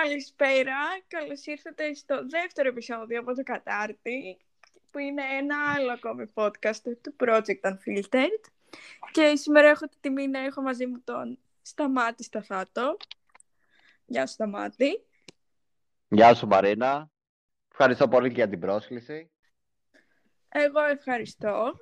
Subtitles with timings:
[0.00, 0.76] Καλησπέρα,
[1.08, 4.38] καλώς ήρθατε στο δεύτερο επεισόδιο από το Κατάρτι,
[4.90, 8.42] που είναι ένα άλλο ακόμη podcast του Project Unfiltered.
[9.10, 12.96] Και σήμερα έχω τη τιμή να έχω μαζί μου τον Σταμάτη Σταθάτο.
[14.06, 14.90] Γεια σου Σταμάτη.
[16.08, 17.10] Γεια σου Μαρίνα.
[17.70, 19.30] Ευχαριστώ πολύ για την πρόσκληση.
[20.48, 21.72] Εγώ ευχαριστώ.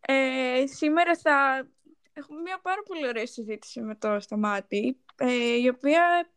[0.00, 1.68] Ε, σήμερα θα
[2.12, 6.28] έχουμε μια πάρα πολύ ωραία συζήτηση με το Σταμάτη, ε, η οποία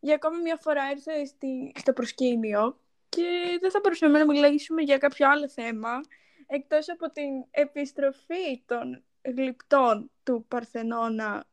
[0.00, 2.78] για ακόμη μια φορά ήρθε στη, στο προσκήνιο
[3.08, 6.00] και δεν θα μπορούσαμε να μιλήσουμε για κάποιο άλλο θέμα
[6.46, 11.46] εκτός από την επιστροφή των γλυπτών του Παρθενώνα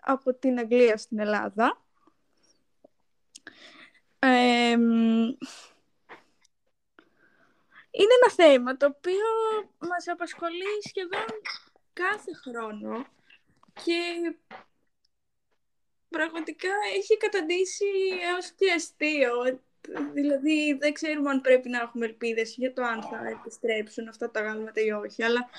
[0.00, 1.80] από την Αγγλία στην Ελλάδα.
[7.90, 9.26] είναι ένα θέμα το οποίο
[9.78, 11.26] μας απασχολεί σχεδόν
[11.92, 13.06] κάθε χρόνο
[13.84, 14.34] και
[16.08, 17.84] πραγματικά έχει καταντήσει
[18.32, 19.60] έως και αστείο.
[20.12, 24.40] Δηλαδή δεν ξέρουμε αν πρέπει να έχουμε ελπίδες για το αν θα επιστρέψουν αυτά τα
[24.40, 25.22] γάλματα ή όχι.
[25.22, 25.50] Αλλά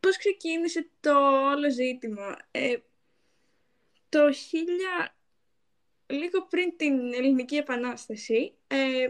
[0.00, 2.36] πώς ξεκίνησε το όλο ζήτημα.
[2.50, 2.76] Ε,
[4.08, 5.14] το χίλια...
[6.06, 9.08] Λίγο πριν την Ελληνική Επανάσταση, ε,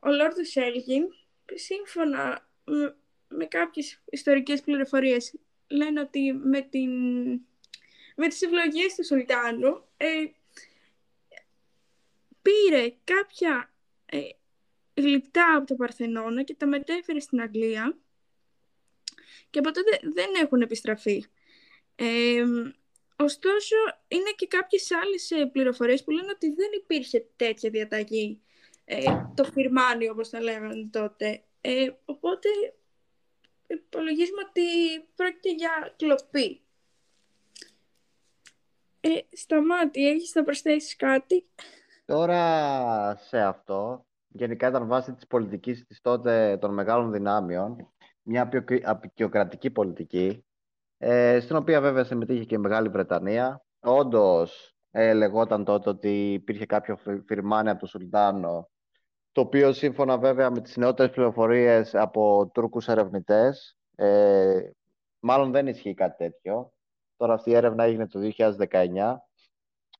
[0.00, 1.04] ο Λόρδος Έλγιν,
[1.54, 2.96] σύμφωνα με,
[3.28, 5.34] με κάποιες ιστορικές πληροφορίες,
[5.66, 6.90] λένε ότι με την
[8.16, 10.06] με τις ευλογίες του Σουλτάνου ε,
[12.42, 13.74] πήρε κάποια
[14.06, 14.18] ε,
[14.94, 17.98] γλυπτά από το Παρθενώνα και τα μετέφερε στην Αγγλία
[19.50, 21.24] και από τότε δεν έχουν επιστραφεί.
[21.94, 22.44] Ε,
[23.16, 23.76] ωστόσο,
[24.08, 28.40] είναι και κάποιες άλλες ε, πληροφορίες που λένε ότι δεν υπήρχε τέτοια διαταγή
[28.84, 31.44] ε, το φυρμάνιο, όπως τα λέγανε τότε.
[31.60, 32.48] Ε, οπότε,
[33.66, 34.62] υπολογίζουμε ότι
[35.14, 36.60] πρόκειται για κλοπή.
[39.06, 41.46] Ε, σταμάτη, έχεις να προσθέσεις κάτι;
[42.04, 48.50] Τώρα σε αυτό, γενικά ήταν βάση της πολιτικής της τότε των μεγάλων δυνάμεων, μια
[48.82, 50.44] απεικιοκρατική πολιτική,
[50.98, 53.64] ε, στην οποία βέβαια συμμετείχε και η Μεγάλη Βρετανία.
[53.80, 58.70] Όντως ε, λεγόταν τότε ότι υπήρχε κάποιο φυρμάνι από τον Σουλτάνο,
[59.32, 64.60] το οποίο σύμφωνα βέβαια με τις νεότερες πληροφορίες από Τούρκους ερευνητές, ε,
[65.18, 66.72] μάλλον δεν ισχύει κάτι τέτοιο.
[67.16, 68.20] Τώρα αυτή η έρευνα έγινε το
[68.70, 69.16] 2019,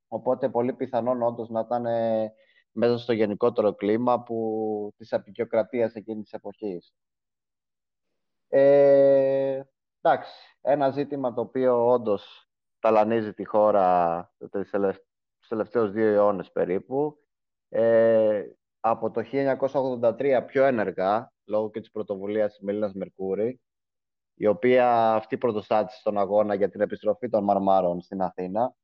[0.08, 2.32] οπότε πολύ πιθανόν όντως να ήταν ε,
[2.72, 6.94] μέσα στο γενικότερο κλίμα που, της απεικιοκρατίας εκείνης της εποχής.
[8.48, 9.62] Ε,
[10.00, 14.32] εντάξει, ένα ζήτημα το οποίο όντως ταλανίζει τη χώρα
[15.38, 17.18] τους τελευταίους δύο αιώνες περίπου.
[17.68, 18.44] Ε,
[18.80, 23.60] από το 1983 πιο ένεργα, λόγω και της πρωτοβουλίας της Μελίνας Μερκούρη,
[24.36, 28.74] η οποία αυτή πρωτοστάτησε στον αγώνα για την επιστροφή των Μαρμάρων στην Αθήνα.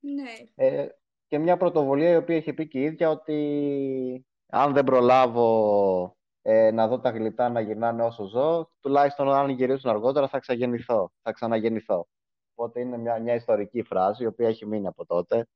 [0.00, 0.32] Ναι.
[0.54, 0.88] Ε,
[1.26, 6.70] και μια πρωτοβουλία η οποία είχε πει και η ίδια ότι αν δεν προλάβω ε,
[6.70, 11.32] να δω τα γλυπτά να γυρνάνε όσο ζω, τουλάχιστον αν γυρίσουν αργότερα θα ξαγεννηθώ, θα
[11.32, 12.08] ξαναγεννηθώ.
[12.54, 15.46] Οπότε είναι μια, μια ιστορική φράση η οποία έχει μείνει από τότε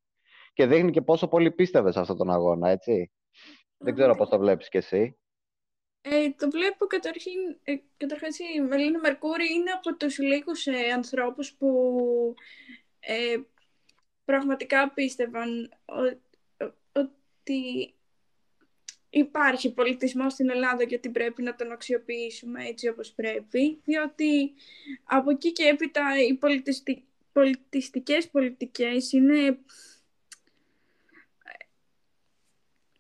[0.52, 3.10] και δείχνει και πόσο πολύ πίστευες σε αυτόν τον αγώνα, έτσι.
[3.78, 5.19] Δεν ξέρω πώς το βλέπεις κι εσύ.
[6.02, 11.52] Ε, το βλέπω καταρχήν, ε, καταρχάς η Μελίνα Μερκούρη είναι από τους λίγους ε, ανθρώπους
[11.52, 12.34] που
[13.00, 13.36] ε,
[14.24, 15.78] πραγματικά πίστευαν
[16.92, 17.94] ότι
[19.10, 24.52] υπάρχει πολιτισμός στην Ελλάδα και ότι πρέπει να τον αξιοποιήσουμε έτσι όπως πρέπει, διότι
[25.04, 27.04] από εκεί και έπειτα οι πολιτιστι...
[27.32, 29.56] πολιτιστικές πολιτικές είναι ε,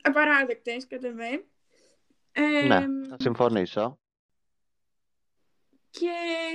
[0.02, 1.44] απαράδεκτες κατά με
[2.66, 3.98] ναι, θα συμφωνήσω.
[5.90, 6.10] Και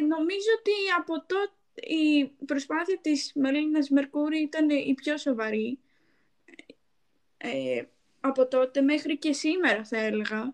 [0.07, 5.79] νομίζω ότι από τότε η προσπάθεια της Μελίνας Μερκούρη ήταν η πιο σοβαρή.
[7.37, 7.83] Ε,
[8.19, 10.53] από τότε μέχρι και σήμερα θα ελεγα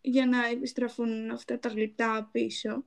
[0.00, 2.84] για να επιστραφούν αυτά τα γλυπτά πίσω.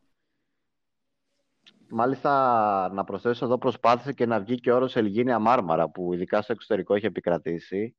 [1.89, 6.53] Μάλιστα, να προσθέσω εδώ προσπάθησε και να βγει και όρος Ελγίνια Μάρμαρα, που ειδικά στο
[6.53, 7.95] εξωτερικό έχει επικρατήσει.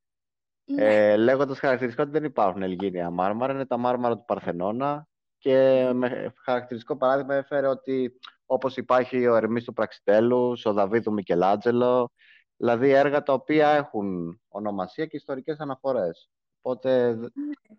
[0.74, 1.10] Ναι.
[1.10, 5.08] Ε, Λέγοντας χαρακτηριστικό ότι δεν υπάρχουν Ελγίνια μάρμαρα, είναι τα μάρμαρα του Παρθενώνα.
[5.38, 12.10] Και με χαρακτηριστικό παράδειγμα έφερε ότι όπως υπάρχει ο Ερμής του Πραξιτέλους, ο Δαβίδου Μικελάτζελο,
[12.56, 16.30] δηλαδή έργα τα οποία έχουν ονομασία και ιστορικές αναφορές.
[16.60, 17.26] Οπότε ναι.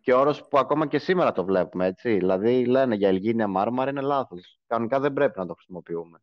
[0.01, 2.13] και όρος που ακόμα και σήμερα το βλέπουμε, έτσι.
[2.13, 4.59] Δηλαδή λένε για Ελγίνια μάρμαρα είναι λάθος.
[4.67, 6.21] Κανονικά δεν πρέπει να το χρησιμοποιούμε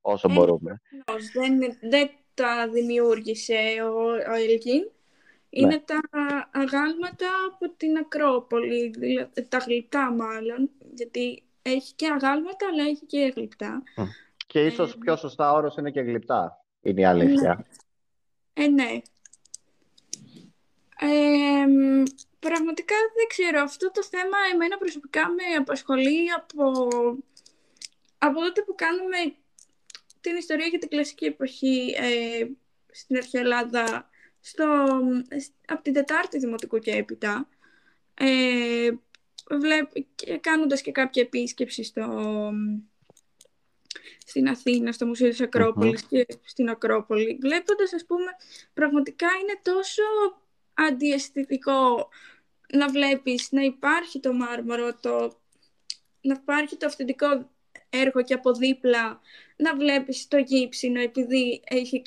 [0.00, 0.80] όσο μπορούμε.
[1.34, 1.58] Δεν,
[1.90, 4.90] δεν τα δημιούργησε ο, ο Ελγίν
[5.56, 5.80] είναι ναι.
[5.80, 6.00] τα
[6.52, 13.32] αγάλματα από την Ακρόπολη, δηλαδή, τα γλυπτά μάλλον, γιατί έχει και αγάλματα αλλά έχει και
[13.36, 13.82] γλυπτά.
[14.46, 17.66] Και ίσως ε, πιο σωστά όρος είναι και γλυπτά, είναι η αλήθεια.
[18.52, 19.00] Ε, ναι.
[22.38, 23.62] πραγματικά δεν ξέρω.
[23.62, 26.88] Αυτό το θέμα εμένα προσωπικά με απασχολεί από,
[28.18, 29.34] από τότε που κάνουμε
[30.20, 32.46] την ιστορία για την κλασική εποχή ε,
[32.90, 34.08] στην αρχαία Ελλάδα
[34.46, 34.88] στο,
[35.66, 37.48] από την Τετάρτη Δημοτικού και έπειτα.
[38.14, 38.90] Ε,
[39.50, 39.90] βλέπ,
[40.40, 42.04] κάνοντας και κάποια επίσκεψη στο,
[44.26, 48.30] στην Αθήνα, στο Μουσείο της ακροπολης και στην Ακρόπολη, βλέποντας, ας πούμε,
[48.74, 50.02] πραγματικά είναι τόσο
[50.74, 52.08] αντιαισθητικό
[52.72, 55.40] να βλέπεις να υπάρχει το μάρμαρο, το,
[56.20, 57.50] να υπάρχει το αυθεντικό
[57.90, 59.20] έργο και από δίπλα
[59.56, 62.02] να βλέπεις το γύψινο επειδή έχει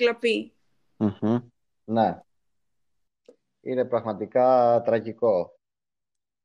[1.86, 2.20] Ναι.
[3.70, 5.60] Είναι πραγματικά τραγικό.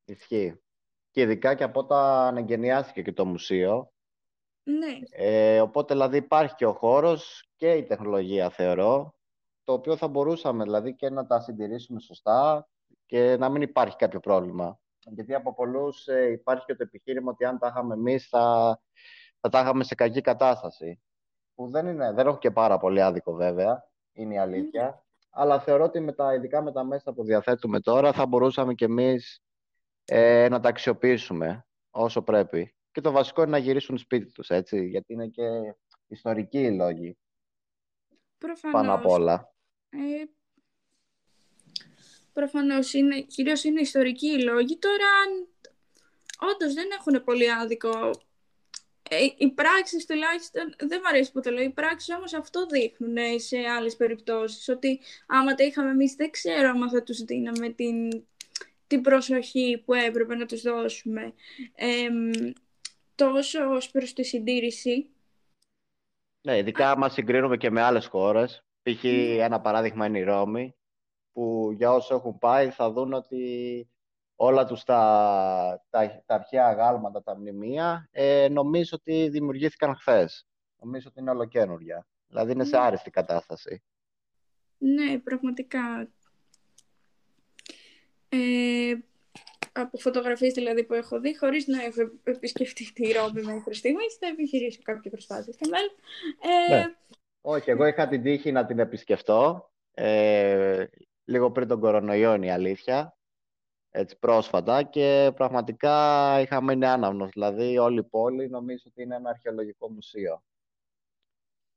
[0.04, 0.62] Ισχύει.
[1.10, 3.92] Και ειδικά και από όταν εγκαινιάστηκε και το μουσείο,
[4.62, 4.98] ναι.
[5.10, 9.14] Ε, οπότε δηλαδή υπάρχει και ο χώρος και η τεχνολογία θεωρώ,
[9.64, 12.68] το οποίο θα μπορούσαμε δηλαδή και να τα συντηρήσουμε σωστά
[13.06, 14.78] και να μην υπάρχει κάποιο πρόβλημα.
[15.06, 18.80] Γιατί από πολλούς ε, υπάρχει και το επιχείρημα ότι αν τα είχαμε εμείς θα,
[19.40, 21.02] θα τα είχαμε σε κακή κατάσταση.
[21.54, 25.03] Που δεν, είναι, δεν έχω και πάρα πολύ άδικο βέβαια, είναι η αλήθεια.
[25.36, 28.84] Αλλά θεωρώ ότι με τα, ειδικά με τα μέσα που διαθέτουμε τώρα θα μπορούσαμε κι
[28.84, 29.42] εμείς
[30.04, 32.74] ε, να τα αξιοποιήσουμε όσο πρέπει.
[32.92, 35.42] Και το βασικό είναι να γυρίσουν σπίτι τους, έτσι, γιατί είναι και
[36.06, 37.18] ιστορικοί οι λόγοι.
[38.38, 38.80] Προφανώς.
[38.80, 39.52] Πάνω απ' όλα.
[39.88, 40.24] Ε,
[42.32, 44.78] προφανώς, είναι, κυρίως είναι ιστορικοί οι λόγοι.
[44.78, 45.08] Τώρα,
[46.52, 48.10] όντως δεν έχουν πολύ άδικο.
[49.10, 53.16] Ε, οι πράξεις τουλάχιστον, δεν μου αρέσει που το λέω, οι πράξεις όμως αυτό δείχνουν
[53.16, 54.68] ε, σε άλλες περιπτώσεις.
[54.68, 58.24] Ότι άμα τα είχαμε εμείς, δεν ξέρω άμα θα τους δίναμε την,
[58.86, 61.34] την προσοχή που έπρεπε να τους δώσουμε.
[61.74, 62.08] Ε,
[63.14, 65.08] τόσο ως προς τη συντήρηση.
[66.40, 68.64] Ναι, ειδικά άμα συγκρίνουμε και με άλλες χώρες.
[68.82, 69.02] Π.χ.
[69.02, 69.44] Ναι.
[69.44, 70.76] ένα παράδειγμα είναι η Ρώμη,
[71.32, 73.88] που για όσοι έχουν πάει θα δουν ότι
[74.36, 80.46] όλα τους τα, τα, τα αρχαία αγάλματα, τα μνημεία, ε, νομίζω ότι δημιουργήθηκαν χθες.
[80.80, 82.06] Νομίζω ότι είναι ολοκένουργια.
[82.26, 82.84] Δηλαδή είναι σε ναι.
[82.84, 83.82] άρεστη κατάσταση.
[84.78, 86.08] Ναι, πραγματικά.
[88.28, 88.94] Ε,
[89.72, 94.26] από φωτογραφίες δηλαδή που έχω δει, χωρίς να έχω επισκεφτεί τη Ρώμη μέχρι στιγμής, θα
[94.26, 95.94] επιχειρήσω κάποια προσπάθεια στο μέλλον.
[96.70, 96.76] Ε...
[96.76, 96.94] Ναι.
[97.40, 100.84] Όχι, εγώ είχα την τύχη να την επισκεφτώ ε,
[101.24, 103.16] λίγο πριν τον κορονοϊό είναι η αλήθεια,
[103.96, 109.30] έτσι πρόσφατα και πραγματικά είχα μείνει άναυνος, δηλαδή όλη η πόλη νομίζω ότι είναι ένα
[109.30, 110.42] αρχαιολογικό μουσείο.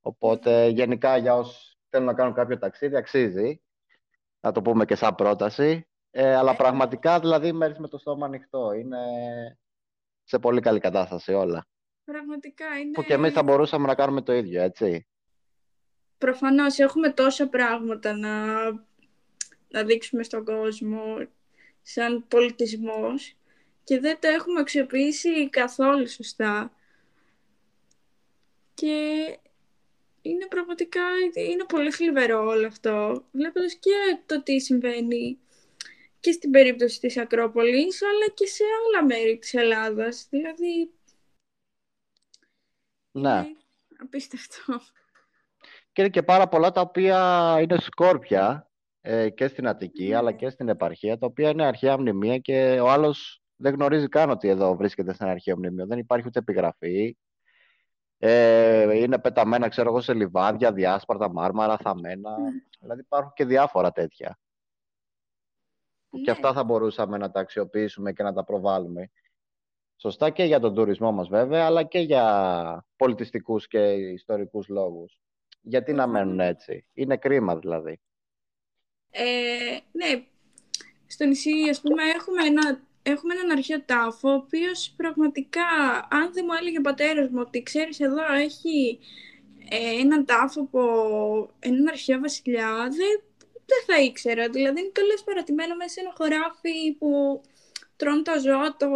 [0.02, 3.62] Οπότε γενικά για όσους θέλουν να κάνουν κάποιο ταξίδι αξίζει,
[4.40, 5.88] να το πούμε και σαν πρόταση.
[6.12, 8.72] Ε, αλλά πραγματικά δηλαδή μένεις με το στόμα ανοιχτό.
[8.74, 9.00] Είναι
[10.24, 11.68] σε πολύ καλή κατάσταση όλα.
[12.04, 12.92] Πραγματικά είναι...
[12.92, 15.08] Που και εμείς θα μπορούσαμε να κάνουμε το ίδιο, έτσι.
[16.18, 18.63] Προφανώς έχουμε τόσα πράγματα να,
[19.68, 21.00] να δείξουμε στον κόσμο
[21.89, 23.36] σαν πολιτισμός
[23.84, 26.72] και δεν το έχουμε αξιοποιήσει καθόλου σωστά.
[28.74, 28.94] Και
[30.22, 31.01] είναι πραγματικά,
[31.34, 33.24] είναι πολύ θλιβερό όλο αυτό.
[33.31, 35.39] Βλέποντας και το τι συμβαίνει
[36.19, 40.28] και στην περίπτωση της Ακρόπολης, αλλά και σε άλλα μέρη της Ελλάδας.
[40.30, 40.92] Δηλαδή,
[43.12, 43.45] ναι.
[43.48, 43.57] είναι
[43.98, 44.80] απίστευτο.
[45.92, 48.67] Και είναι και πάρα πολλά τα οποία είναι σκόρπια
[49.09, 50.15] ε, και στην Αττική, ναι.
[50.15, 54.29] αλλά και στην επαρχία, τα οποία είναι αρχαία μνημεία και ο άλλος δεν γνωρίζει καν
[54.29, 55.86] ότι εδώ βρίσκεται σε ένα αρχαίο μνημείο.
[55.86, 57.17] Δεν υπάρχει ούτε επιγραφή.
[58.17, 62.36] Ε, είναι πεταμένα, ξέρω εγώ, σε λιβάδια, διάσπαρτα, μάρμαρα, θαμμένα.
[62.79, 64.39] Δηλαδή υπάρχουν και διάφορα τέτοια
[66.10, 69.12] που και αυτά θα μπορούσαμε να τα αξιοποιήσουμε και να τα προβάλλουμε.
[69.96, 75.20] Σωστά και για τον τουρισμό μας βέβαια, αλλά και για πολιτιστικούς και ιστορικούς λόγους.
[75.62, 76.86] Γιατί να μένουν έτσι.
[76.93, 78.00] Είναι κρίμα δηλαδή.
[79.12, 80.24] Ε, ναι,
[81.08, 85.68] στο νησί ας πούμε έχουμε, ένα, έχουμε έναν αρχαίο τάφο, ο οποίος πραγματικά,
[86.10, 89.00] αν δεν μου έλεγε ο πατέρας μου ότι ξέρεις εδώ έχει
[89.70, 90.82] ε, έναν τάφο από
[91.60, 93.22] έναν αρχαίο βασιλιά, δεν
[93.68, 94.50] δεν θα ήξερα.
[94.50, 97.42] Δηλαδή είναι το λες παρατημένο μέσα σε ένα χωράφι που
[97.96, 98.90] τρώνε τα ζώα, το,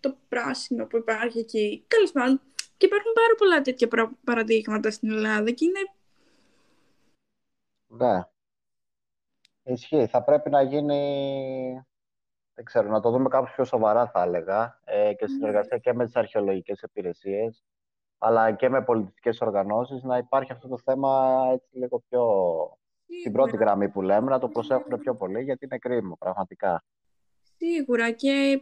[0.00, 1.84] το πράσινο που υπάρχει εκεί.
[1.88, 2.40] Τέλο πάντων.
[2.76, 3.88] Και υπάρχουν πάρα πολλά τέτοια
[4.24, 5.80] παραδείγματα στην Ελλάδα και είναι...
[7.86, 8.22] Ναι.
[9.68, 10.06] Ισχύει.
[10.06, 11.84] Θα πρέπει να γίνει...
[12.54, 15.78] Δεν ξέρω, να το δούμε κάπως πιο σοβαρά θα έλεγα ε, και συνεργασία ναι.
[15.78, 17.64] και με τις αρχαιολογικές υπηρεσίες
[18.18, 22.22] αλλά και με πολιτιστικές οργανώσεις να υπάρχει αυτό το θέμα έτσι λίγο πιο
[23.20, 26.84] στην πρώτη γραμμή που λέμε, να το προσέχουν πιο πολύ, γιατί είναι κρίμα, πραγματικά.
[27.56, 28.60] Σίγουρα και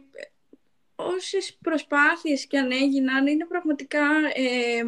[0.95, 4.05] όσες προσπάθειες και αν έγιναν, είναι πραγματικά...
[4.33, 4.83] Ε,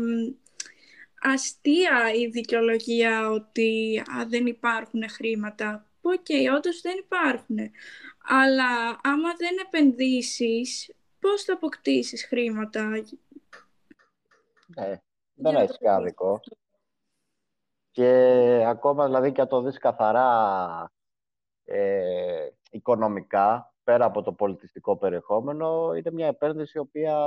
[1.22, 5.89] αστεία η δικαιολογία ότι α, δεν υπάρχουν χρήματα.
[6.10, 7.58] Οκ, okay, όντως δεν υπάρχουν.
[8.28, 13.04] Αλλά άμα δεν επενδύσεις, πώς θα αποκτήσεις χρήματα;
[14.68, 15.02] Ναι,
[15.34, 16.40] δεν έχει κάδικο.
[17.92, 20.92] Και ακόμα δηλαδή και αν το δεις καθαρά
[21.66, 27.18] ε, οικονομικά, πέρα από το πολιτιστικό περιεχόμενο, είναι μια επένδυση η οποία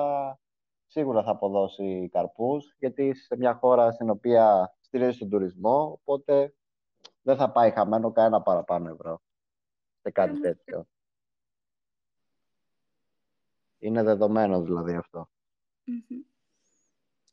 [0.86, 6.54] σίγουρα θα αποδώσει καρπούς, γιατί είσαι σε μια χώρα στην οποία στηρίζεις τον τουρισμό, οπότε
[7.22, 9.22] δεν θα πάει χαμένο κανένα παραπάνω ευρώ
[10.02, 10.86] σε κάτι τέτοιο.
[13.78, 15.28] Είναι δεδομένο δηλαδή αυτό.
[15.86, 16.24] Mm-hmm.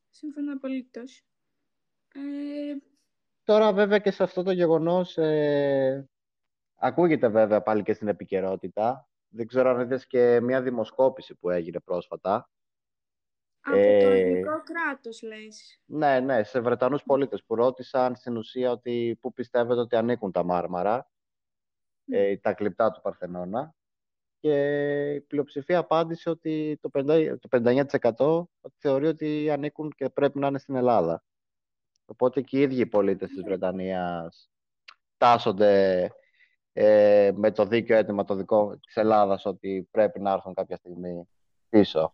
[0.09, 1.23] Σύμφωνα απολύτως.
[2.13, 2.75] Ε...
[3.43, 6.09] Τώρα βέβαια και σε αυτό το γεγονός ε,
[6.75, 9.09] ακούγεται βέβαια πάλι και στην επικαιρότητα.
[9.29, 12.49] Δεν ξέρω αν είδες και μια δημοσκόπηση που έγινε πρόσφατα
[13.61, 15.79] από το ε, ελληνικό κράτος, λες.
[15.85, 20.43] Ναι, ναι, σε Βρετανούς πολίτες που ρώτησαν στην ουσία ότι πού πιστεύετε ότι ανήκουν τα
[20.43, 21.09] μάρμαρα,
[22.05, 23.73] ε, τα κλειπτά του Παρθενώνα.
[24.41, 27.49] Και η πλειοψηφία απάντησε ότι το, 50, το
[28.17, 28.43] 59%
[28.77, 31.23] θεωρεί ότι ανήκουν και πρέπει να είναι στην Ελλάδα.
[32.05, 34.51] Οπότε και οι ίδιοι οι πολίτες της Βρετανίας
[35.17, 36.11] τάσσονται
[36.73, 41.29] ε, με το δίκαιο έτοιμα το δικό της Ελλάδας ότι πρέπει να έρθουν κάποια στιγμή
[41.69, 42.13] πίσω.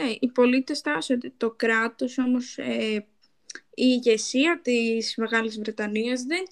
[0.00, 1.32] Ναι, οι πολίτες τάσσονται.
[1.36, 3.06] Το κράτος όμως, ε,
[3.74, 6.46] η ηγεσία της Μεγάλης Βρετανίας δεν,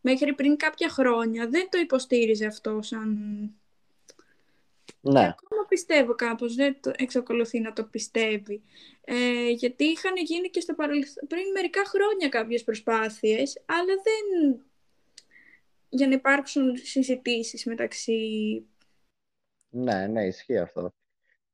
[0.00, 3.18] μέχρι πριν κάποια χρόνια δεν το υποστήριζε αυτό σαν...
[5.00, 5.20] Ναι.
[5.20, 8.62] Και ακόμα πιστεύω κάπως, δεν το εξακολουθεί να το πιστεύει.
[9.04, 14.60] Ε, γιατί είχαν γίνει και στο παρελθόν, πριν μερικά χρόνια κάποιες προσπάθειες, αλλά δεν...
[15.88, 18.20] για να υπάρξουν συζητήσεις μεταξύ...
[19.68, 20.94] Ναι, ναι, ισχύει αυτό.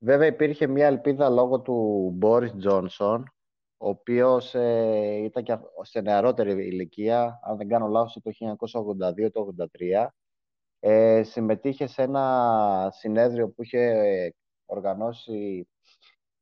[0.03, 3.33] Βέβαια υπήρχε μια ελπίδα λόγω του Μπόρις Τζόνσον,
[3.77, 8.31] ο οποίος ε, ήταν και σε νεαρότερη ηλικία, αν δεν κάνω λάθος, το
[9.23, 9.53] 1982 το
[10.03, 10.07] 1983.
[10.79, 14.33] Ε, συμμετείχε σε ένα συνέδριο που είχε
[14.65, 15.67] οργανώσει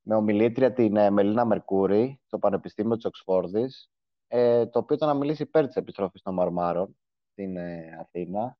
[0.02, 3.92] με ομιλήτρια την ε, Μελίνα Μερκούρη στο Πανεπιστήμιο της Οξφόρδης,
[4.28, 6.98] ε, το οποίο ήταν να μιλήσει υπέρ της επιστροφής των Μαρμάρων
[7.32, 8.58] στην ε, Αθήνα.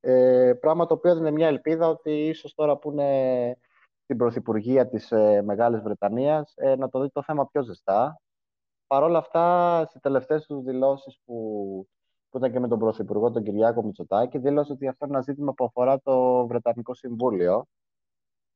[0.00, 3.58] Ε, πράγμα το οποίο έδινε μια ελπίδα ότι ίσως τώρα που είναι
[4.04, 8.20] στην Πρωθυπουργία της ε, Μεγάλης Βρετανίας ε, να το δει το θέμα πιο ζεστά.
[8.86, 11.34] Παρ' όλα αυτά, στις τελευταίες τους δηλώσεις που,
[12.28, 15.52] που ήταν και με τον Πρωθυπουργό, τον Κυριάκο Μητσοτάκη, δήλωσε ότι αυτό είναι ένα ζήτημα
[15.52, 17.66] που αφορά το Βρετανικό Συμβούλιο,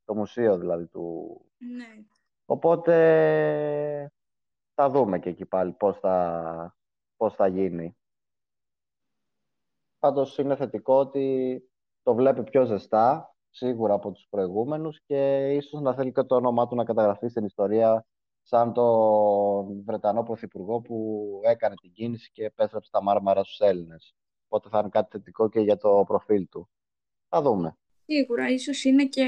[0.04, 1.40] το μουσείο δηλαδή του...
[1.76, 2.04] Ναι.
[2.44, 2.92] Οπότε
[4.74, 6.76] θα δούμε και εκεί πάλι πώς θα,
[7.16, 7.96] πώς θα γίνει.
[9.98, 11.62] Πάντως είναι θετικό ότι
[12.02, 16.68] το βλέπει πιο ζεστά σίγουρα από τους προηγούμενους και ίσως να θέλει και το όνομά
[16.68, 18.06] του να καταγραφεί στην ιστορία
[18.42, 24.14] σαν τον Βρετανό Πρωθυπουργό που έκανε την κίνηση και επέστρεψε τα μάρμαρα στους Έλληνες.
[24.48, 26.68] Οπότε θα είναι κάτι θετικό και για το προφίλ του.
[27.28, 27.76] Θα δούμε.
[28.06, 29.26] Σίγουρα, ίσως είναι και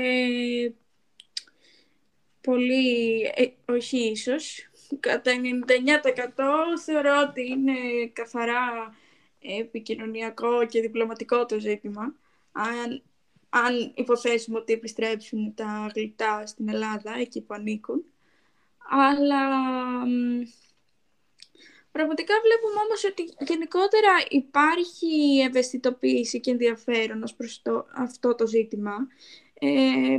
[2.40, 4.70] πολύ, ε, όχι ίσως,
[5.00, 7.72] κατά 99% θεωρώ ότι είναι
[8.12, 8.94] καθαρά
[9.38, 12.14] επικοινωνιακό και διπλωματικό το ζήτημα.
[12.52, 13.02] Αν
[13.50, 18.04] αν υποθέσουμε ότι επιστρέψουν τα γλυπτά στην Ελλάδα, εκεί που ανήκουν.
[18.90, 19.44] Αλλά
[21.92, 28.96] πραγματικά βλέπουμε όμως ότι γενικότερα υπάρχει ευαισθητοποίηση και ενδιαφέρον ως προς το, αυτό το ζήτημα.
[29.54, 30.18] Ε,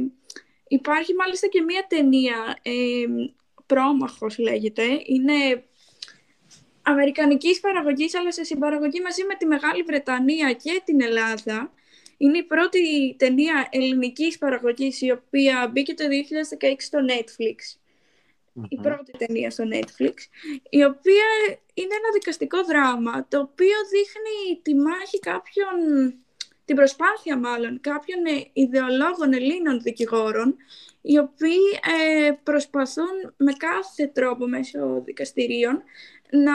[0.67, 2.71] υπάρχει μάλιστα και μία ταινία, ε,
[3.65, 5.63] «Πρόμαχος» λέγεται, είναι
[6.81, 11.71] αμερικανικής παραγωγής, αλλά σε συμπαραγωγή μαζί με τη Μεγάλη Βρετανία και την Ελλάδα,
[12.21, 16.03] είναι η πρώτη ταινία ελληνικής παραγωγής η οποία μπήκε το
[16.59, 17.79] 2016 στο Netflix.
[18.69, 20.13] Η πρώτη ταινία στο Netflix,
[20.69, 21.27] η οποία
[21.73, 25.75] είναι ένα δικαστικό δράμα, το οποίο δείχνει τη μάχη κάποιων,
[26.65, 30.55] την προσπάθεια μάλλον, κάποιων ε, ιδεολόγων Ελλήνων δικηγόρων,
[31.01, 31.79] οι οποίοι
[32.27, 35.83] ε, προσπαθούν με κάθε τρόπο μέσω δικαστηρίων
[36.29, 36.53] να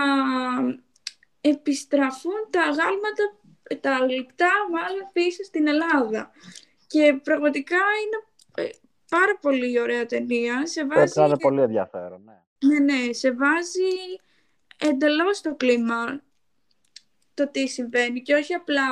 [1.41, 3.37] επιστραφούν τα αγάλματα
[3.81, 6.31] τα γλυπτά μάλλον πίσω στην Ελλάδα.
[6.87, 8.73] Και πραγματικά είναι ε,
[9.09, 10.67] πάρα πολύ ωραία ταινία.
[10.67, 11.21] Σε βάζει...
[11.21, 12.41] είναι πολύ ενδιαφέρον, ναι.
[12.59, 14.21] Ναι, ναι, σε βάζει
[14.79, 16.23] εντελώς το κλίμα
[17.35, 18.85] το τι συμβαίνει και όχι απλά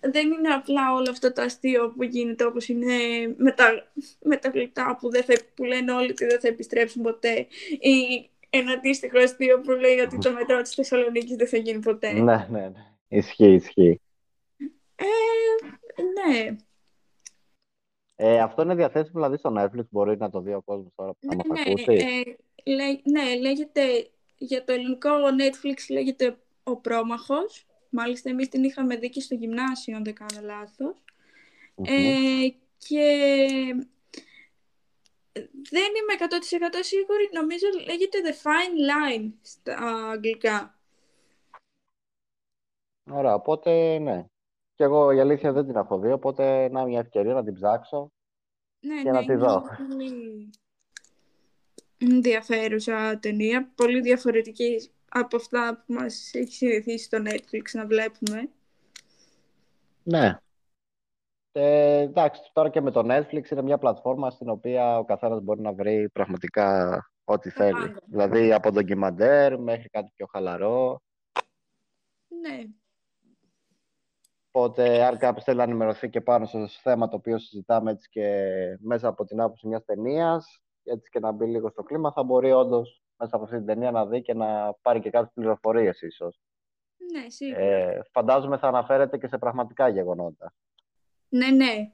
[0.00, 2.94] δεν είναι απλά όλο αυτό το αστείο που γίνεται όπως είναι
[3.36, 3.88] με τα,
[4.22, 7.46] με τα γλυπτά που, δεν θα, που λένε όλοι ότι δεν θα επιστρέψουν ποτέ
[7.80, 12.12] ή ένα αντίστοιχο αστείο που λέει ότι το μετρό της Θεσσαλονίκης δεν θα γίνει ποτέ.
[12.12, 12.95] Ναι, ναι, ναι.
[13.08, 14.00] Ισχύει, ισχύει.
[14.96, 15.04] Ε,
[16.02, 16.56] ναι.
[18.16, 21.18] Ε, αυτό είναι διαθέσιμο δηλαδή στο Netflix, μπορεί να το δει ο κόσμος τώρα που
[21.20, 21.92] θα ναι, μας ναι, ακούσει.
[22.64, 27.66] Ε, ναι, λέγεται για το ελληνικό Netflix λέγεται «Ο Πρόμαχος».
[27.90, 31.04] Μάλιστα, εμείς την είχαμε δει και στο γυμνάσιο, αν δεν κάνω λάθος.
[31.84, 32.48] Ε,
[32.78, 33.06] και
[35.70, 36.24] δεν είμαι 100%
[36.80, 39.76] σίγουρη, νομίζω λέγεται The Fine Line στα
[40.10, 40.75] αγγλικά.
[43.10, 44.26] Ωραία, οπότε ναι.
[44.74, 48.12] Και εγώ η αλήθεια δεν την έχω δει, οπότε να μια ευκαιρία να την ψάξω
[48.80, 49.62] ναι, και ναι, να τη δω.
[49.88, 50.50] Πολύ
[51.98, 58.50] ενδιαφέρουσα ταινία, πολύ διαφορετική από αυτά που μας έχει συνηθίσει στο Netflix να βλέπουμε.
[60.02, 60.38] Ναι.
[61.52, 65.60] Ε, εντάξει, τώρα και με το Netflix είναι μια πλατφόρμα στην οποία ο καθένας μπορεί
[65.60, 67.96] να βρει πραγματικά ό,τι θέλει.
[68.06, 71.00] Δηλαδή από ντοκιμαντέρ μέχρι κάτι πιο χαλαρό.
[72.40, 72.64] Ναι.
[74.58, 78.28] Οπότε, αν κάποιος θέλει να ενημερωθεί και πάνω στο θέμα το οποίο συζητάμε έτσι και
[78.80, 82.52] μέσα από την άποψη μιας ταινίας, έτσι και να μπει λίγο στο κλίμα, θα μπορεί
[82.52, 86.40] όντως μέσα από αυτή την ταινία να δει και να πάρει και κάποιες πληροφορίες, ίσως.
[87.12, 87.60] Ναι, σίγουρα.
[87.60, 90.54] Ε, φαντάζομαι θα αναφέρεται και σε πραγματικά γεγονότα.
[91.28, 91.92] Ναι, ναι.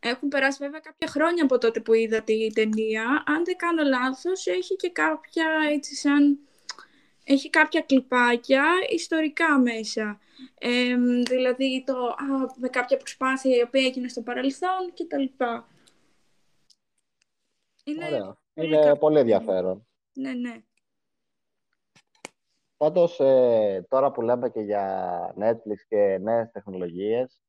[0.00, 3.22] Έχουν περάσει βέβαια κάποια χρόνια από τότε που είδα τη ταινία.
[3.26, 6.38] Αν δεν κάνω λάθος, έχει και κάποια έτσι σαν...
[7.24, 10.20] Έχει κάποια κλιπάκια ιστορικά μέσα.
[11.28, 15.66] δηλαδή το, α, με κάποια προσπάθεια η οποία έγινε στο παρελθόν και τα λοιπά.
[17.84, 18.36] Είναι, Ωραία.
[18.54, 19.86] Είναι πολύ ενδιαφέρον.
[20.12, 20.62] Ναι, ναι.
[22.76, 27.42] Πάντως, ε, τώρα που λέμε και για Netflix και νέες τεχνολογίες,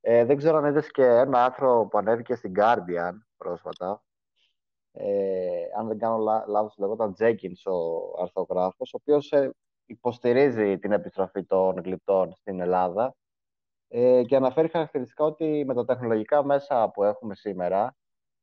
[0.00, 4.04] ε, δεν ξέρω αν είδες και ένα άρθρο που ανέβηκε στην Guardian πρόσφατα.
[4.98, 9.54] Ε, αν δεν κάνω λά, λάθος, λεγόταν Jenkins ο αρθογράφος, ο οποίος ε,
[9.86, 13.14] υποστηρίζει την επιστροφή των γλυπτών στην Ελλάδα
[13.88, 17.96] ε, και αναφέρει χαρακτηριστικά ότι με τα τεχνολογικά μέσα που έχουμε σήμερα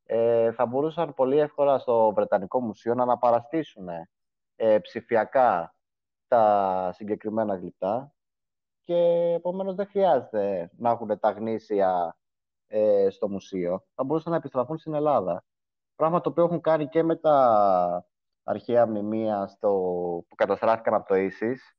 [0.04, 3.88] ε, θα μπορούσαν πολύ εύκολα στο Βρετανικό Μουσείο να αναπαραστήσουν
[4.56, 5.74] ε, ψηφιακά
[6.28, 8.12] τα συγκεκριμένα γλυπτά
[8.80, 8.94] και
[9.36, 12.16] επομένως δεν χρειάζεται να έχουν τα γνήσια
[12.66, 13.84] ε, στο μουσείο.
[13.94, 15.44] Θα μπορούσαν να επιστραφούν στην Ελλάδα.
[15.96, 18.06] Πράγμα το οποίο έχουν κάνει και με τα
[18.42, 19.70] αρχαία μνημεία στο...
[20.28, 21.76] που καταστράφηκαν από το ίσις.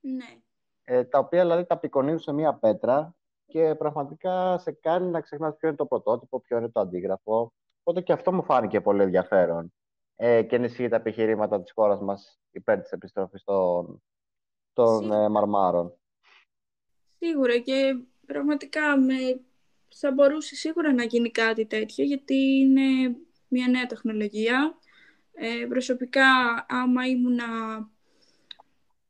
[0.00, 0.40] Ναι.
[0.84, 3.14] Ε, τα οποία δηλαδή τα απεικονίζουν σε μία πέτρα
[3.46, 7.52] και πραγματικά σε κάνει να ξεχνάς ποιο είναι το πρωτότυπο, ποιο είναι το αντίγραφο.
[7.82, 9.74] Οπότε και αυτό μου φάνηκε πολύ ενδιαφέρον
[10.16, 14.02] ε, και ενισχύει τα επιχειρήματα της χώρας μας υπέρ της επιστροφής των,
[14.72, 15.98] των ε, μαρμάρων.
[17.18, 19.40] Σίγουρα και πραγματικά με...
[19.96, 23.16] θα μπορούσε σίγουρα να γίνει κάτι τέτοιο γιατί είναι
[23.48, 24.78] μια νέα τεχνολογία.
[25.34, 26.26] Ε, προσωπικά,
[26.68, 27.44] άμα ήμουνα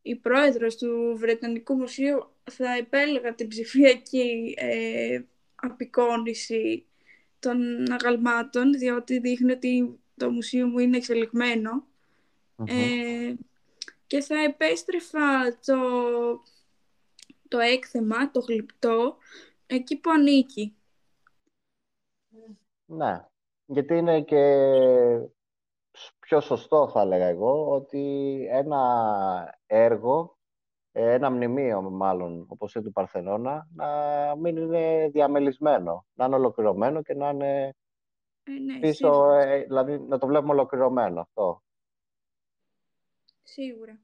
[0.03, 5.21] η πρόεδρος του Βρετανικού Μουσείου, θα επέλεγα την ψηφιακή ε,
[5.55, 6.85] απεικόνηση
[7.39, 7.59] των
[7.93, 11.01] αγαλμάτων, διότι δείχνει ότι το μουσείο μου είναι
[12.65, 13.35] ε,
[14.07, 15.77] και θα επέστρεφα το,
[17.49, 19.17] το έκθεμα, το γλυπτό,
[19.75, 20.77] εκεί που ανήκει.
[22.85, 23.29] Ναι,
[23.67, 24.41] γιατί είναι και
[26.19, 30.39] πιο σωστό θα έλεγα εγώ ότι ένα έργο,
[30.93, 33.89] ένα μνημείο μάλλον όπως είναι του Παρθενώνα να
[34.37, 37.75] μην είναι διαμελισμένο, να είναι ολοκληρωμένο και να είναι
[38.45, 41.63] ε, ναι, πίσω, ε, δηλαδή να το βλέπουμε ολοκληρωμένο αυτό.
[43.43, 44.01] Σίγουρα.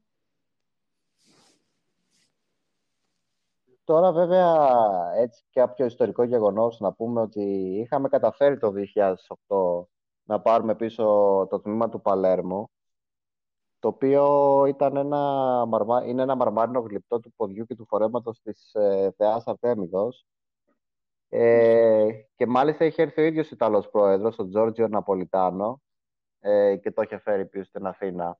[3.83, 4.67] Τώρα βέβαια
[5.15, 7.41] έτσι και κάποιο ιστορικό γεγονός να πούμε ότι
[7.83, 9.85] είχαμε καταφέρει το 2008
[10.23, 11.03] να πάρουμε πίσω
[11.49, 12.71] το τμήμα του Παλέρμο
[13.79, 15.17] το οποίο ήταν ένα
[15.65, 16.05] μαρμά...
[16.05, 20.25] είναι ένα μαρμάρινο γλυπτό του ποδιού και του φορέματος της ε, θεάς Αρτέμιδος
[21.29, 25.81] ε, και μάλιστα είχε έρθει ο ίδιος Ιταλός πρόεδρος, ο Τζόρτζιο Ναπολιτάνο
[26.39, 28.39] ε, και το είχε φέρει πίσω στην Αθήνα.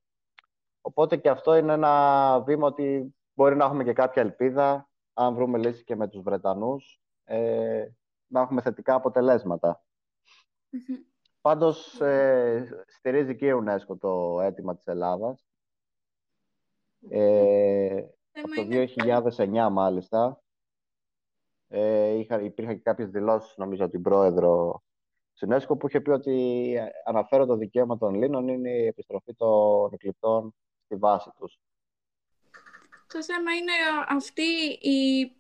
[0.82, 5.58] Οπότε και αυτό είναι ένα βήμα ότι μπορεί να έχουμε και κάποια ελπίδα αν βρούμε
[5.58, 7.88] λύση και με τους Βρετανούς ε,
[8.28, 9.84] να έχουμε θετικά αποτελέσματα.
[11.42, 15.46] Πάντως ε, στηρίζει και η UNESCO το αίτημα της Ελλάδας.
[17.10, 18.68] Ε, από το
[19.38, 20.42] 2009 μάλιστα
[21.68, 24.84] ε, είχα, υπήρχαν και κάποιες δηλώσεις νομίζω από την πρόεδρο
[25.34, 29.94] της UNESCO που είχε πει ότι αναφέρω το δικαίωμα των Ελλήνων είναι η επιστροφή των
[29.94, 31.60] εκλειπτών στη βάση τους.
[33.14, 33.72] Το θέμα είναι
[34.08, 34.42] αυτή
[34.90, 35.32] η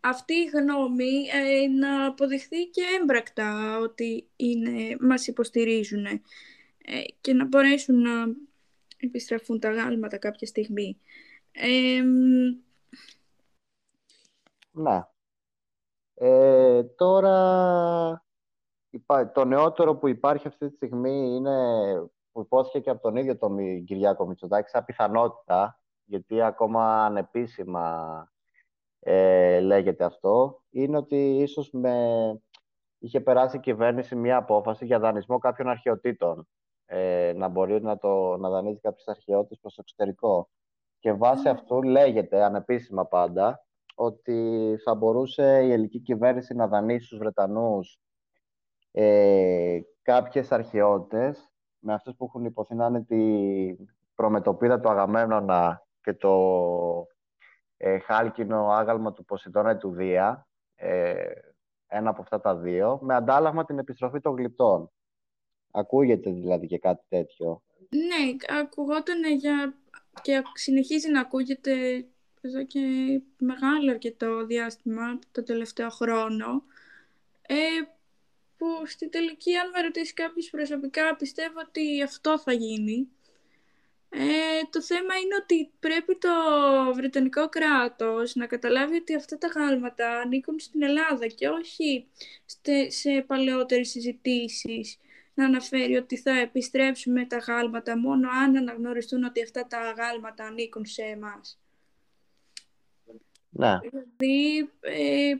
[0.00, 6.20] αυτή η γνώμη ε, να αποδειχθεί και έμπρακτα ότι είναι, μας υποστηρίζουν ε,
[7.20, 8.34] και να μπορέσουν να
[8.96, 11.00] επιστραφούν τα γάλματα κάποια στιγμή.
[14.70, 15.02] ναι.
[16.14, 18.24] Ε, τώρα
[19.32, 21.56] το νεότερο που υπάρχει αυτή τη στιγμή είναι
[22.32, 28.28] που υπόθηκε και από τον ίδιο τον Κυριάκο Μητσοτάκη σαν πιθανότητα, γιατί ακόμα ανεπίσημα
[29.00, 31.94] ε, λέγεται αυτό, είναι ότι ίσως με...
[32.98, 36.48] είχε περάσει η κυβέρνηση μια απόφαση για δανεισμό κάποιων αρχαιοτήτων.
[36.92, 40.48] Ε, να μπορεί να, το, να δανείζει κάποιους αρχαιότητες προς το εξωτερικό.
[40.98, 47.18] Και βάσει αυτού λέγεται, ανεπίσημα πάντα, ότι θα μπορούσε η ελληνική κυβέρνηση να δανείσει στους
[47.18, 48.00] Βρετανούς
[48.90, 56.12] ε, κάποιες αρχαιότητες με αυτούς που έχουν υποθεί να είναι τη προμετωπίδα του Αγαμένονα και
[56.12, 57.06] το
[57.76, 61.32] ε, χάλκινο άγαλμα του Ποσειδώνα του Δία, ε,
[61.86, 64.90] ένα από αυτά τα δύο, με αντάλλαγμα την επιστροφή των γλυπτών.
[65.70, 67.62] Ακούγεται δηλαδή και κάτι τέτοιο.
[67.90, 69.74] Ναι, ακουγόταν για...
[70.22, 72.04] και συνεχίζει να ακούγεται
[72.40, 72.80] εδώ και
[73.38, 76.62] μεγάλο αρκετό διάστημα το τελευταίο χρόνο.
[77.46, 77.54] Ε,
[78.60, 83.08] που στη τελική, αν με ρωτήσει κάποιος προσωπικά, πιστεύω ότι αυτό θα γίνει.
[84.08, 86.28] Ε, το θέμα είναι ότι πρέπει το
[86.94, 92.06] Βρετανικό κράτος να καταλάβει ότι αυτά τα γάλματα ανήκουν στην Ελλάδα και όχι
[92.88, 94.98] σε παλαιότερες συζητήσεις
[95.34, 100.84] να αναφέρει ότι θα επιστρέψουμε τα γάλματα μόνο αν αναγνωριστούν ότι αυτά τα γάλματα ανήκουν
[100.84, 101.60] σε εμάς.
[103.50, 103.78] Ναι.
[103.78, 105.34] Δηλαδή, ε,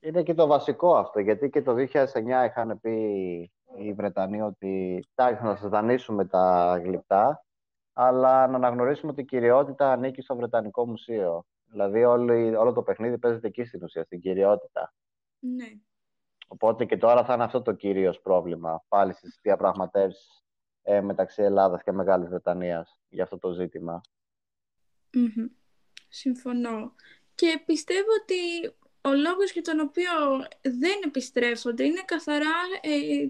[0.00, 2.94] είναι και το βασικό αυτό, γιατί και το 2009 είχαν πει
[3.78, 7.44] οι Βρετανοί ότι εντάξει να σας δανείσουμε τα γλυπτά,
[7.92, 11.44] αλλά να αναγνωρίσουμε ότι η κυριότητα ανήκει στο Βρετανικό Μουσείο.
[11.66, 14.92] Δηλαδή όλο, όλο το παιχνίδι παίζεται εκεί στην ουσία, στην κυριότητα.
[15.38, 15.68] Ναι.
[16.48, 20.44] Οπότε και τώρα θα είναι αυτό το κυρίως πρόβλημα, πάλι στις διαπραγματεύσεις
[20.82, 24.00] ε, μεταξύ Ελλάδας και Μεγάλης Βρετανίας για αυτό το ζητημα
[26.08, 26.94] Συμφωνώ.
[27.34, 28.36] Και πιστεύω ότι
[29.02, 30.10] ο λόγος για τον οποίο
[30.62, 32.54] δεν επιστρέφονται είναι καθαρά...
[32.80, 33.26] Ε,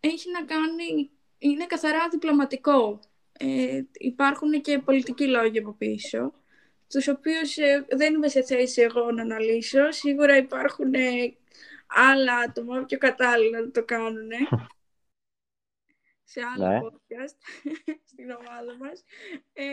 [0.00, 1.10] έχει να κάνει...
[1.38, 3.00] Είναι καθαρά διπλωματικό.
[3.38, 6.32] Ε, υπάρχουν και πολιτικοί λόγοι από πίσω,
[6.88, 9.92] τους οποίους ε, δεν είμαι σε θέση εγώ να αναλύσω.
[9.92, 11.36] Σίγουρα υπάρχουν ε,
[11.86, 14.30] άλλα άτομα πιο κατάλληλα να το κάνουν
[16.30, 16.78] σε άλλο ναι.
[16.82, 17.38] podcast
[18.10, 19.04] στην ομάδα μας.
[19.52, 19.64] Ε,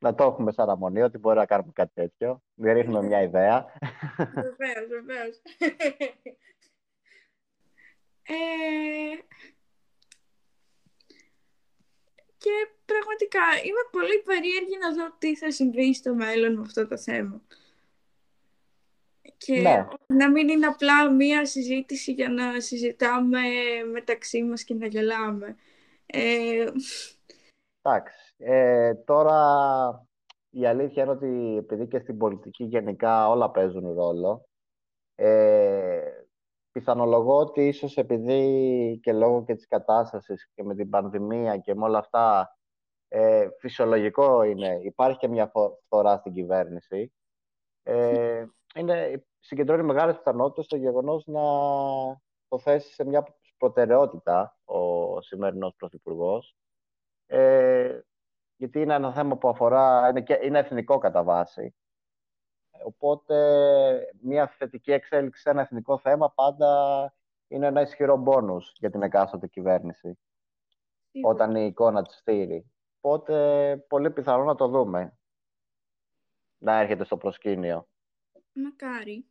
[0.00, 2.42] να το έχουμε σαν αμονή, ότι μπορεί να κάνουμε κάτι τέτοιο.
[2.54, 3.66] Δεν ρίχνουμε μια ιδέα.
[4.18, 5.40] Βεβαίως, βεβαίως.
[8.22, 9.16] Ε,
[12.38, 12.50] και
[12.84, 17.42] πραγματικά είμαι πολύ περίεργη να δω τι θα συμβεί στο μέλλον με αυτό το θέμα.
[19.36, 19.86] Και ναι.
[20.06, 23.40] να μην είναι απλά μία συζήτηση για να συζητάμε
[23.92, 25.56] μεταξύ μας και να γελάμε.
[26.06, 26.66] Ε,
[27.82, 28.34] Εντάξει.
[28.36, 30.08] Ε, τώρα
[30.50, 34.48] η αλήθεια είναι ότι επειδή και στην πολιτική γενικά όλα παίζουν ρόλο,
[35.14, 36.10] ε,
[36.72, 41.84] πιθανολογώ ότι ίσως επειδή και λόγω και της κατάστασης και με την πανδημία και με
[41.84, 42.56] όλα αυτά
[43.08, 45.52] ε, φυσιολογικό είναι, υπάρχει και μια
[45.88, 47.12] φορά στην κυβέρνηση,
[47.82, 51.42] ε, είναι, συγκεντρώνει μεγάλες πιθανότητες το γεγονός να
[52.48, 53.26] το θέσει σε μια
[53.58, 56.54] προτεραιότητα ο σημερινός Πρωθυπουργός
[57.30, 58.00] ε,
[58.56, 61.74] γιατί είναι ένα θέμα που αφορά, είναι, και, είναι εθνικό κατά βάση.
[62.84, 63.36] Οπότε,
[64.20, 67.14] μια θετική εξέλιξη σε ένα εθνικό θέμα πάντα
[67.48, 70.18] είναι ένα ισχυρό μπόνους για την εκάστοτε κυβέρνηση.
[71.22, 72.70] Όταν η εικόνα της στήρει.
[73.00, 75.18] Οπότε, πολύ πιθανό να το δούμε.
[76.58, 77.88] Να έρχεται στο προσκήνιο.
[78.52, 79.26] Μακάρι.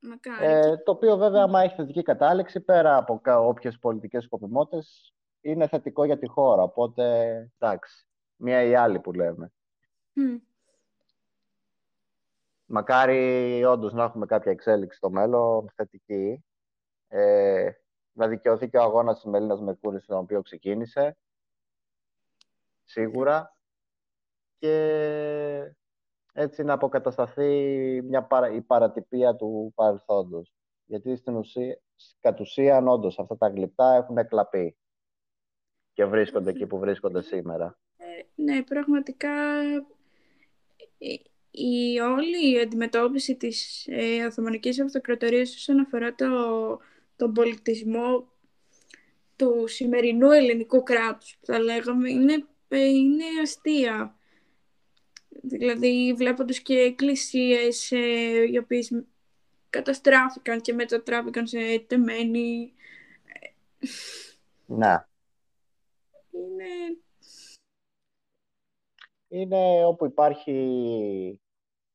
[0.00, 0.44] Μακάρι.
[0.44, 6.04] Ε, το οποίο βέβαια, άμα έχει θετική κατάληξη, πέρα από όποιες πολιτικές σκοπιμότητες, είναι θετικό
[6.04, 6.62] για τη χώρα.
[6.62, 9.52] Οπότε, εντάξει, μία ή άλλη που λέμε.
[12.66, 16.44] Μακάρι όντως να έχουμε κάποια εξέλιξη στο μέλλον θετική.
[17.08, 17.70] Ε,
[18.12, 21.16] να δικαιωθεί και ο αγώνας της Μελίνας Μεκούρης, τον οποίο ξεκίνησε.
[22.84, 23.56] Σίγουρα.
[24.58, 25.74] Και
[26.32, 27.52] έτσι να αποκατασταθεί
[28.02, 30.52] μια παρα, η παρατυπία του παρελθόντος.
[30.84, 31.80] Γιατί στην ουσία,
[32.20, 34.76] κατ' ουσίαν, όντως, αυτά τα γλυπτά έχουν εκλαπεί
[35.98, 37.78] και βρίσκονται εκεί που βρίσκονται σήμερα.
[37.96, 39.30] Ε, ναι, πραγματικά
[41.50, 46.26] η, όλη η αντιμετώπιση της ε, Οθωμανικής Αυτοκρατορίας όσον αφορά το,
[47.16, 48.28] τον πολιτισμό
[49.36, 54.16] του σημερινού ελληνικού κράτους, που θα λέγαμε, είναι, ε, είναι αστεία.
[55.28, 57.98] Δηλαδή, βλέποντας και εκκλησίες ε,
[58.52, 59.04] οι οποίες
[59.70, 62.72] καταστράφηκαν και μετατράφηκαν σε τεμένη.
[64.66, 65.06] Ναι
[66.38, 67.00] είναι...
[69.28, 71.40] Είναι όπου υπάρχει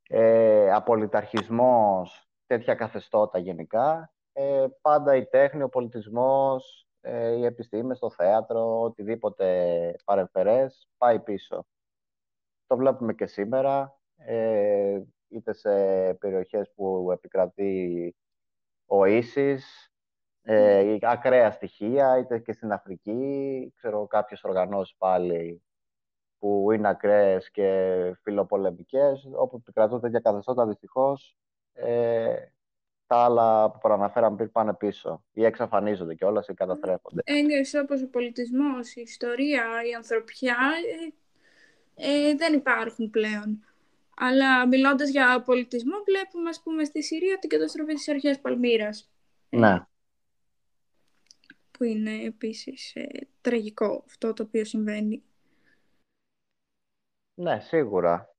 [0.09, 4.13] ε, απολυταρχισμός, τέτοια καθεστώτα γενικά.
[4.33, 11.65] Ε, πάντα η τέχνη, ο πολιτισμός ε, οι επιστήμες, το θέατρο, οτιδήποτε παρεμφερές, πάει πίσω.
[12.67, 15.69] Το βλέπουμε και σήμερα, ε, είτε σε
[16.13, 18.15] περιοχές που επικρατεί
[18.85, 19.92] ο ίσης,
[20.43, 25.61] ε, ακραία στοιχεία, είτε και στην Αφρική, ξέρω κάποιες οργανώσεις πάλι
[26.39, 27.89] που είναι ακραίες και
[28.21, 31.37] φιλοπολεμικές, όπου επικρατούν τέτοια καθεστώτα δυστυχώς,
[31.73, 32.35] ε,
[33.07, 37.21] τα άλλα που προαναφέραμε πριν πάνε πίσω ή εξαφανίζονται και όλα ή καταστρέφονται.
[37.25, 40.57] Έννοιες όπως ο πολιτισμός, η ιστορία, η ανθρωπιά
[41.95, 43.65] ε, ε, δεν υπάρχουν πλέον.
[44.15, 49.11] Αλλά μιλώντας για πολιτισμό βλέπουμε ας πούμε στη Συρία την καταστροφή της αρχαίας Παλμύρας.
[49.49, 49.85] Ναι.
[51.77, 55.23] Που είναι επίσης ε, τραγικό αυτό το οποίο συμβαίνει.
[57.33, 58.35] Ναι, σίγουρα.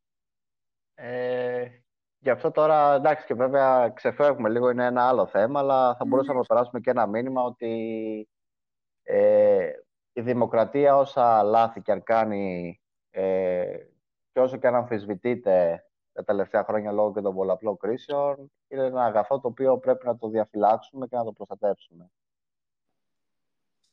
[0.95, 1.85] Ε,
[2.25, 6.39] Γι' αυτό τώρα, εντάξει, και βέβαια ξεφεύγουμε λίγο, είναι ένα άλλο θέμα, αλλά θα μπορούσαμε
[6.39, 8.29] να περάσουμε και ένα μήνυμα ότι
[9.03, 9.71] ε,
[10.13, 13.77] η δημοκρατία όσα λάθη και αν κάνει ε,
[14.33, 19.05] και όσο και αν αμφισβητείται τα τελευταία χρόνια λόγω και των πολλαπλών κρίσεων, είναι ένα
[19.05, 22.11] αγαθό το οποίο πρέπει να το διαφυλάξουμε και να το προστατεύσουμε.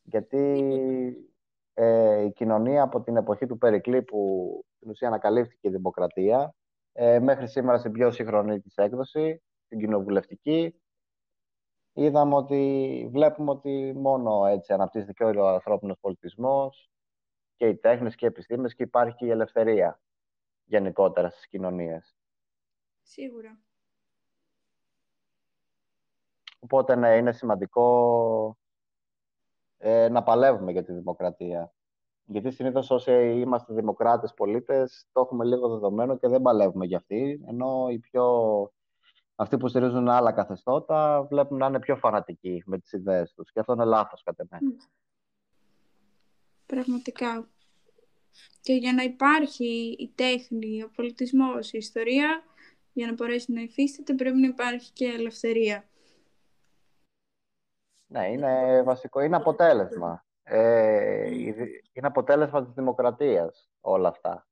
[0.03, 1.31] Γιατί
[1.73, 6.55] ε, η κοινωνία από την εποχή του Περικλή που στην ουσία ανακαλύφθηκε η δημοκρατία,
[6.91, 10.81] ε, μέχρι σήμερα στην πιο σύγχρονη της έκδοση, την κοινοβουλευτική,
[11.93, 16.91] είδαμε ότι βλέπουμε ότι μόνο έτσι αναπτύσσεται και ο ανθρώπινος πολιτισμός
[17.55, 20.01] και οι τέχνες και οι επιστήμες και υπάρχει και η ελευθερία
[20.63, 22.15] γενικότερα στις κοινωνίες.
[23.01, 23.59] Σίγουρα.
[26.59, 28.57] Οπότε ναι, είναι σημαντικό
[29.83, 31.73] ε, να παλεύουμε για τη δημοκρατία.
[32.25, 37.41] Γιατί συνήθως όσοι είμαστε δημοκράτες πολίτες, το έχουμε λίγο δεδομένο και δεν παλεύουμε για αυτή.
[37.47, 38.25] Ενώ οι πιο...
[39.35, 43.51] αυτοί που στηρίζουν άλλα καθεστώτα βλέπουν να είναι πιο φανατικοί με τις ιδέες τους.
[43.51, 44.75] Και αυτό είναι λάθος κατά μένα.
[46.65, 47.49] Πραγματικά.
[48.61, 52.43] Και για να υπάρχει η τέχνη, ο πολιτισμός, η ιστορία,
[52.93, 55.85] για να μπορέσει να υφίσταται πρέπει να υπάρχει και ελευθερία.
[58.11, 59.19] Ναι, είναι βασικό.
[59.19, 60.25] Είναι αποτέλεσμα.
[60.43, 61.29] Ε,
[61.93, 64.47] είναι αποτέλεσμα της δημοκρατίας όλα αυτά.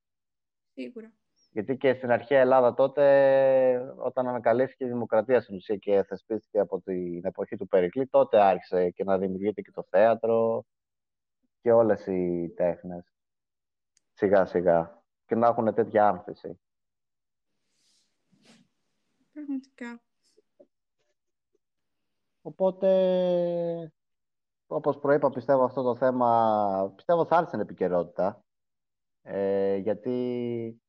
[0.73, 1.11] Σίγουρα.
[1.51, 6.81] Γιατί και στην αρχαία Ελλάδα τότε, όταν ανακαλύφθηκε η δημοκρατία στην ουσία και θεσπίστηκε από
[6.81, 10.65] την εποχή του Περικλή, τότε άρχισε και να δημιουργείται και το θέατρο
[11.61, 13.13] και όλες οι τέχνες.
[14.13, 15.03] Σιγά σιγά.
[15.25, 16.59] Και να έχουν τέτοια άμφιση.
[19.33, 20.01] Πραγματικά.
[22.41, 22.87] Οπότε
[24.71, 28.43] όπως προείπα, πιστεύω αυτό το θέμα, πιστεύω θα έρθει στην επικαιρότητα.
[29.21, 30.81] Ε, γιατί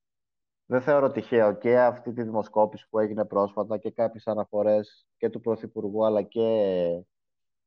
[0.67, 5.41] δεν θεωρώ τυχαίο και αυτή τη δημοσκόπηση που έγινε πρόσφατα και κάποιες αναφορές και του
[5.41, 6.49] Πρωθυπουργού αλλά και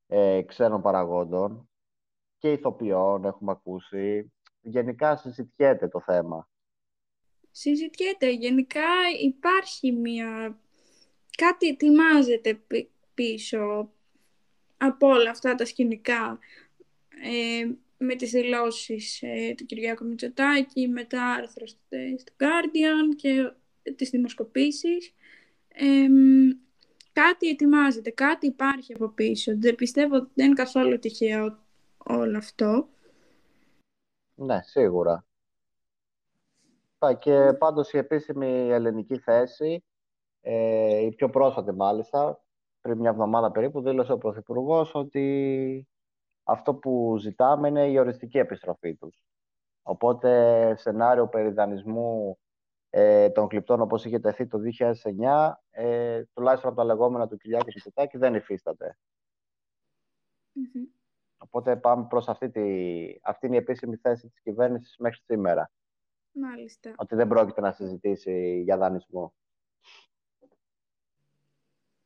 [0.07, 1.69] ε, ξένων παραγόντων
[2.37, 4.33] και ηθοποιών έχουμε ακούσει.
[4.61, 6.49] Γενικά συζητιέται το θέμα.
[7.51, 8.31] Συζητιέται.
[8.31, 8.89] Γενικά
[9.21, 10.57] υπάρχει μια...
[11.37, 12.61] Κάτι ετοιμάζεται
[13.13, 13.91] πίσω
[14.77, 16.39] από όλα αυτά τα σκηνικά
[17.23, 23.53] ε, με τις δηλώσεις ε, του Κυριάκου Μητσοτάκη, με τα άρθρα στο Guardian και
[23.95, 25.13] τις δημοσκοπήσεις.
[25.67, 26.07] Ε,
[27.13, 29.57] κάτι ετοιμάζεται, κάτι υπάρχει από πίσω.
[29.57, 31.57] Δεν πιστεύω ότι δεν είναι καθόλου τυχαίο
[31.97, 32.89] όλο αυτό.
[34.35, 35.25] Ναι, σίγουρα.
[37.19, 39.83] Και πάντως η επίσημη ελληνική θέση,
[40.41, 42.42] ε, η πιο πρόσφατη μάλιστα,
[42.83, 45.87] πριν μια εβδομάδα περίπου δήλωσε ο Πρωθυπουργός ότι
[46.43, 49.23] αυτό που ζητάμε είναι η οριστική επιστροφή τους.
[49.81, 52.37] Οπότε σενάριο περιδανισμού
[52.89, 54.59] ε, των κλειπτών όπως είχε τεθεί το
[55.19, 58.97] 2009 ε, τουλάχιστον από τα λεγόμενα του Κυριάκου Μητσοτάκη δεν υφίσταται.
[61.37, 62.63] Οπότε πάμε προς αυτή, τη,
[63.21, 65.71] αυτή είναι η επίσημη θέση της κυβέρνησης μέχρι σήμερα.
[66.31, 66.93] Μάλιστα.
[66.97, 69.33] Ότι δεν πρόκειται να συζητήσει για δανεισμό.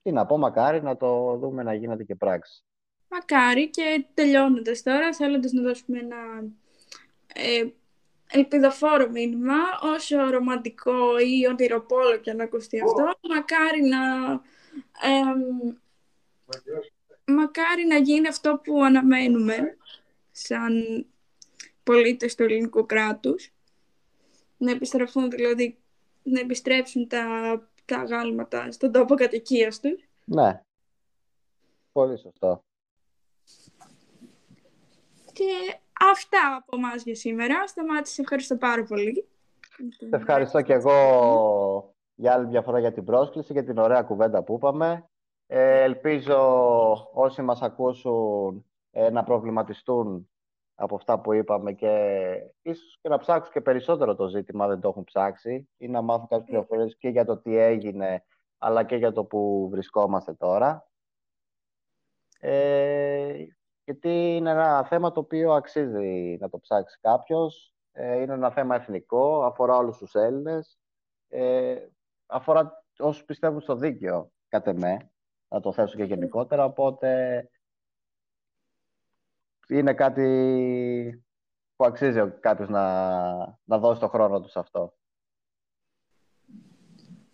[0.08, 2.64] Τι να πω, μακάρι να το δούμε να γίνεται και πράξη.
[3.10, 6.18] Μακάρι και τελειώνοντας τώρα, θέλοντας να δώσουμε ένα
[7.34, 7.68] ε,
[8.32, 9.56] ελπιδοφόρο μήνυμα,
[9.96, 14.00] όσο ρομαντικό ή ονειροπόλο και να ακουστεί αυτό, μακάρι να...
[17.26, 19.78] μακάρι να γίνει αυτό που αναμένουμε
[20.32, 21.06] σαν
[21.84, 23.52] πολίτες του ελληνικού κράτους.
[24.58, 25.78] Να επιστρέφουν δηλαδή,
[26.24, 27.26] να επιστρέψουν τα
[27.88, 30.00] τα αγάλματα στον τόπο κατοικίας του.
[30.26, 30.62] Ναι.
[31.92, 32.64] Πολύ σωστό.
[35.34, 35.80] Και
[36.12, 37.68] αυτά από εμά για σήμερα.
[37.68, 39.28] Σταμάτη, σε ευχαριστώ πάρα πολύ.
[39.90, 44.44] Σε ευχαριστώ και εγώ για άλλη μια φορά για την πρόσκληση, για την ωραία κουβέντα
[44.44, 45.10] που είπαμε.
[45.48, 46.40] Ε, ελπίζω
[47.14, 50.30] όσοι μας ακούσουν ε, να προβληματιστούν
[50.80, 52.24] από αυτά που είπαμε και
[52.62, 56.28] ίσως και να ψάξουν και περισσότερο το ζήτημα, δεν το έχουν ψάξει, ή να μάθουν
[56.28, 58.24] κάποιες πληροφορίες και για το τι έγινε,
[58.58, 60.88] αλλά και για το που βρισκόμαστε τώρα.
[62.40, 63.46] Ε,
[63.84, 67.74] γιατί είναι ένα θέμα το οποίο αξίζει να το ψάξει κάποιος.
[67.92, 70.80] Ε, είναι ένα θέμα εθνικό, αφορά όλους τους Έλληνες.
[71.28, 71.76] Ε,
[72.26, 75.12] αφορά όσους πιστεύουν στο δίκαιο, κατά με,
[75.48, 76.66] να το θέσω και γενικότερα.
[76.66, 77.50] Οπότε
[79.68, 81.24] είναι κάτι
[81.76, 84.94] που αξίζει κάποιος να, να δώσει το χρόνο του σε αυτό.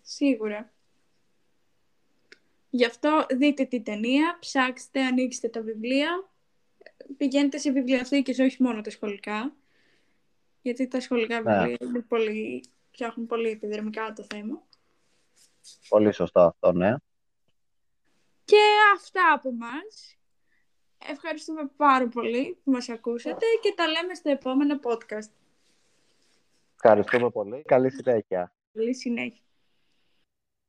[0.00, 0.72] Σίγουρα.
[2.70, 6.30] Γι' αυτό δείτε την ταινία, ψάξτε, ανοίξτε τα βιβλία,
[7.16, 9.54] πηγαίνετε σε βιβλιοθήκες, όχι μόνο τα σχολικά,
[10.62, 11.58] γιατί τα σχολικά ναι.
[11.58, 14.62] βιβλία είναι πολύ, φτιάχνουν πολύ επιδερμικά το θέμα.
[15.88, 16.94] Πολύ σωστό αυτό, ναι.
[18.44, 18.62] Και
[18.94, 20.18] αυτά από μας.
[21.10, 25.30] Ευχαριστούμε πάρα πολύ που μας ακούσατε και τα λέμε στο επόμενο podcast.
[26.74, 27.62] Ευχαριστούμε πολύ.
[27.66, 28.52] Καλή συνέχεια.
[28.72, 29.43] Καλή συνέχεια.